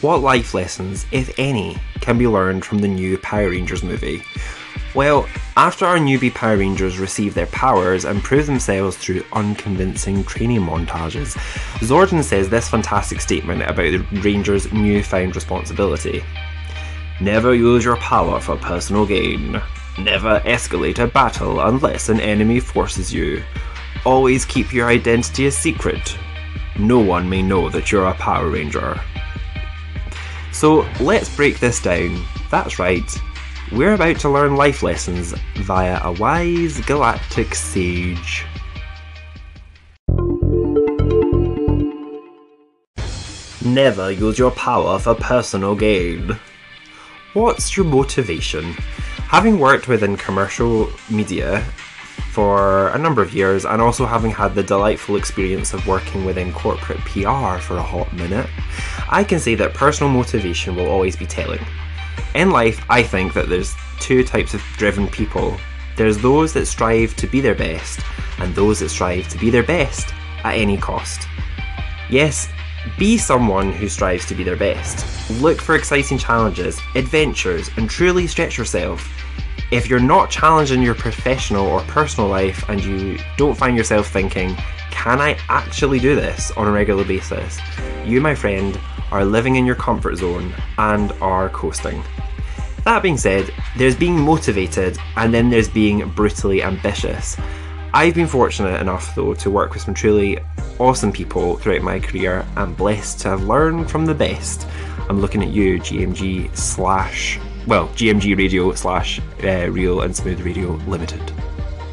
[0.00, 4.22] What life lessons, if any, can be learned from the new Power Rangers movie?
[4.94, 10.60] Well, after our newbie Power Rangers receive their powers and prove themselves through unconvincing training
[10.60, 11.36] montages,
[11.80, 16.22] Zordon says this fantastic statement about the Rangers' newfound responsibility.
[17.20, 19.60] Never use your power for personal gain.
[19.98, 23.42] Never escalate a battle unless an enemy forces you.
[24.06, 26.16] Always keep your identity a secret.
[26.78, 29.00] No one may know that you're a Power Ranger.
[30.52, 32.24] So let's break this down.
[32.50, 33.08] That's right,
[33.70, 38.44] we're about to learn life lessons via a wise galactic sage.
[43.64, 46.38] Never use your power for personal gain.
[47.34, 48.72] What's your motivation?
[49.28, 51.62] Having worked within commercial media
[52.38, 56.52] for a number of years and also having had the delightful experience of working within
[56.52, 58.48] corporate PR for a hot minute,
[59.08, 61.58] I can say that personal motivation will always be telling.
[62.36, 65.56] In life, I think that there's two types of driven people.
[65.96, 67.98] There's those that strive to be their best,
[68.38, 71.26] and those that strive to be their best at any cost.
[72.08, 72.48] Yes,
[73.00, 75.04] be someone who strives to be their best.
[75.40, 79.12] Look for exciting challenges, adventures, and truly stretch yourself.
[79.70, 84.08] If you're not challenged in your professional or personal life and you don't find yourself
[84.08, 84.56] thinking,
[84.90, 87.58] can I actually do this on a regular basis?
[88.02, 92.02] You, my friend, are living in your comfort zone and are coasting.
[92.84, 97.36] That being said, there's being motivated and then there's being brutally ambitious.
[97.92, 100.38] I've been fortunate enough, though, to work with some truly
[100.78, 104.66] awesome people throughout my career and blessed to have learned from the best.
[105.10, 107.38] I'm looking at you, GMG slash,
[107.68, 111.20] well, GMG Radio slash uh, Real and Smooth Radio Limited.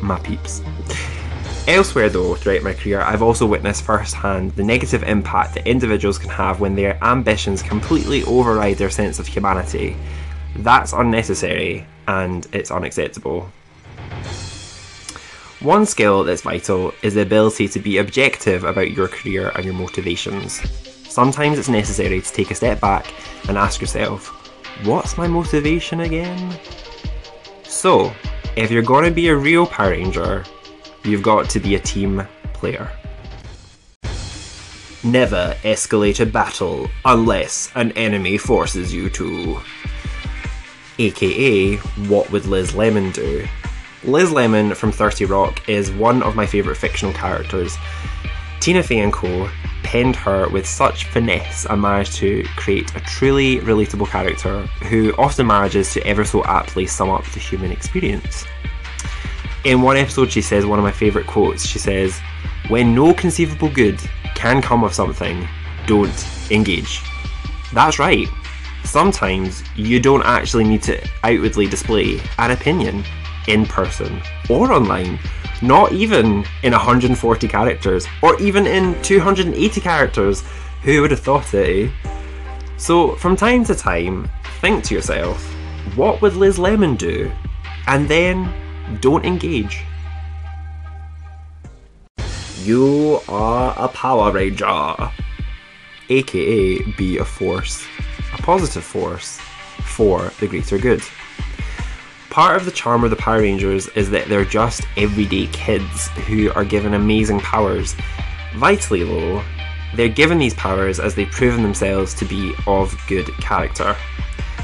[0.00, 0.62] My peeps.
[1.66, 6.30] Elsewhere, though, throughout my career, I've also witnessed firsthand the negative impact that individuals can
[6.30, 9.96] have when their ambitions completely override their sense of humanity.
[10.56, 13.50] That's unnecessary and it's unacceptable.
[15.58, 19.74] One skill that's vital is the ability to be objective about your career and your
[19.74, 20.60] motivations.
[21.10, 23.12] Sometimes it's necessary to take a step back
[23.48, 24.43] and ask yourself,
[24.82, 26.58] what's my motivation again?
[27.64, 28.12] So,
[28.56, 30.44] if you're going to be a real Power Ranger,
[31.04, 32.90] you've got to be a team player.
[35.02, 39.60] Never escalate a battle unless an enemy forces you to.
[40.98, 41.76] AKA,
[42.08, 43.46] what would Liz Lemon do?
[44.04, 47.76] Liz Lemon from 30 Rock is one of my favourite fictional characters.
[48.60, 49.48] Tina Fey and Co.
[49.94, 55.46] penned her with such finesse and managed to create a truly relatable character who often
[55.46, 58.44] manages to ever so aptly sum up the human experience.
[59.62, 61.64] In one episode, she says one of my favourite quotes.
[61.64, 62.18] She says,
[62.66, 64.00] When no conceivable good
[64.34, 65.46] can come of something,
[65.86, 67.00] don't engage.
[67.72, 68.26] That's right.
[68.82, 73.04] Sometimes you don't actually need to outwardly display an opinion
[73.46, 75.20] in person or online,
[75.62, 80.42] not even in 140 characters or even in 280 characters.
[80.82, 82.10] Who would have thought it, eh?
[82.76, 84.28] So, from time to time,
[84.60, 85.42] think to yourself,
[85.94, 87.30] what would Liz Lemon do?
[87.86, 88.52] And then
[89.00, 89.84] don't engage.
[92.62, 94.94] You are a Power Ranger,
[96.08, 97.84] aka be a force,
[98.32, 99.38] a positive force
[99.84, 101.02] for the greater good.
[102.34, 106.50] Part of the charm of the Power Rangers is that they're just everyday kids who
[106.54, 107.94] are given amazing powers.
[108.56, 109.40] Vitally, though,
[109.94, 113.94] they're given these powers as they've proven themselves to be of good character.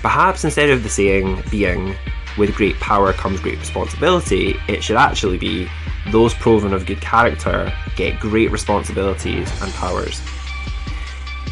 [0.00, 1.94] Perhaps instead of the saying being,
[2.36, 5.68] with great power comes great responsibility, it should actually be
[6.10, 10.20] those proven of good character get great responsibilities and powers.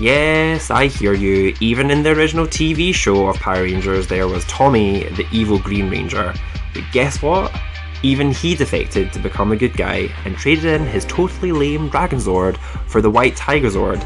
[0.00, 1.54] Yes, I hear you.
[1.60, 5.90] Even in the original TV show of Power Rangers, there was Tommy, the evil Green
[5.90, 6.32] Ranger.
[6.72, 7.54] But guess what?
[8.02, 12.18] Even he defected to become a good guy and traded in his totally lame Dragon
[12.18, 12.56] Zord
[12.86, 14.02] for the White Tiger Zord,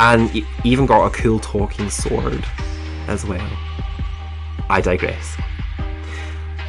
[0.00, 0.30] and
[0.64, 2.42] even got a cool talking sword
[3.06, 3.46] as well.
[4.70, 5.36] I digress.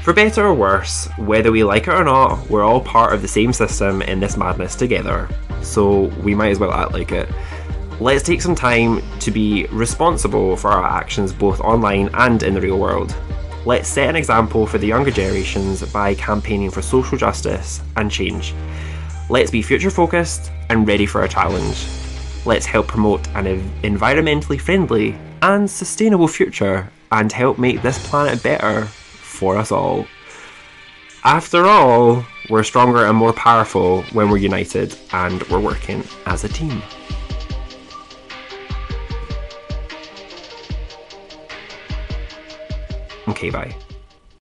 [0.04, 3.28] For better or worse, whether we like it or not, we're all part of the
[3.30, 5.30] same system in this madness together,
[5.62, 7.30] so we might as well act like it.
[8.02, 12.60] Let's take some time to be responsible for our actions both online and in the
[12.60, 13.16] real world.
[13.66, 18.54] Let's set an example for the younger generations by campaigning for social justice and change.
[19.30, 21.88] Let's be future focused and ready for a challenge.
[22.46, 23.46] Let's help promote an
[23.82, 30.06] environmentally friendly and sustainable future and help make this planet better for us all.
[31.24, 36.50] After all, we're stronger and more powerful when we're united and we're working as a
[36.50, 36.84] team.
[43.52, 43.76] Bye.